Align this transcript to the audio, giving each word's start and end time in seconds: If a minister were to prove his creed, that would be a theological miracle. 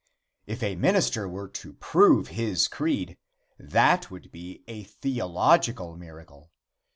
If 0.47 0.63
a 0.63 0.75
minister 0.75 1.29
were 1.29 1.47
to 1.47 1.73
prove 1.73 2.29
his 2.29 2.67
creed, 2.67 3.17
that 3.59 4.09
would 4.09 4.31
be 4.31 4.63
a 4.67 4.81
theological 4.85 5.95
miracle. 5.95 6.49